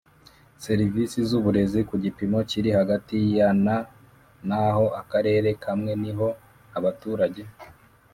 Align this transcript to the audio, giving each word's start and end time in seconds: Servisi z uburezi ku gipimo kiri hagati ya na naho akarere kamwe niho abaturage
Servisi 0.65 1.19
z 1.29 1.31
uburezi 1.39 1.79
ku 1.89 1.95
gipimo 2.03 2.39
kiri 2.49 2.69
hagati 2.79 3.17
ya 3.37 3.47
na 3.65 3.77
naho 4.49 4.85
akarere 5.01 5.49
kamwe 5.63 5.91
niho 6.01 6.27
abaturage 6.77 7.43